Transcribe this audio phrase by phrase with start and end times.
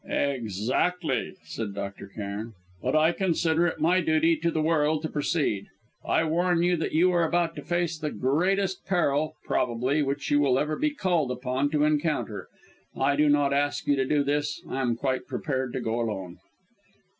[0.07, 2.07] "Exactly!" said Dr.
[2.07, 2.55] Cairn.
[2.81, 5.67] "But I consider it my duty to the world to proceed.
[6.03, 10.39] I warn you that you are about to face the greatest peril, probably, which you
[10.39, 12.47] will ever be called upon to encounter.
[12.97, 14.63] I do not ask you to do this.
[14.67, 16.39] I am quite prepared to go alone."